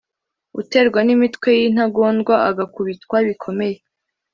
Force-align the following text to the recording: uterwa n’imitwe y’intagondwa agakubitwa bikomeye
uterwa 0.59 0.99
n’imitwe 1.07 1.49
y’intagondwa 1.59 2.35
agakubitwa 2.49 3.15
bikomeye 3.27 3.77